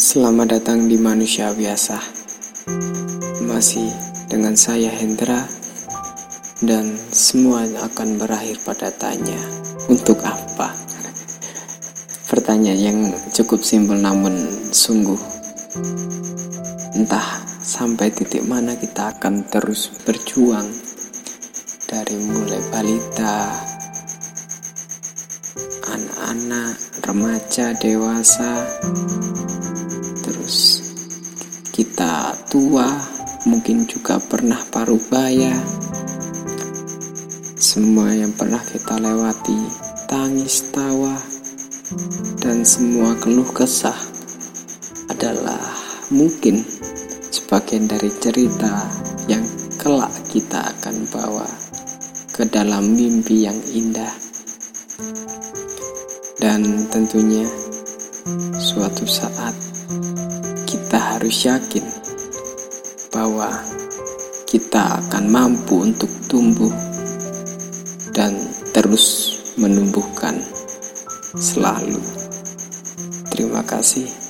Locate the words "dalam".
52.46-52.94